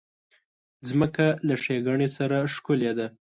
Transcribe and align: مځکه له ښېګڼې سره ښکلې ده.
مځکه 0.99 1.25
له 1.47 1.55
ښېګڼې 1.63 2.09
سره 2.17 2.37
ښکلې 2.53 2.91
ده. 2.97 3.07